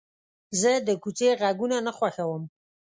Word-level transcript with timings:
زه 0.61 0.71
د 0.87 0.89
کوڅې 1.03 1.29
غږونه 1.41 1.77
نه 1.85 1.91
خوښوم. 1.97 2.43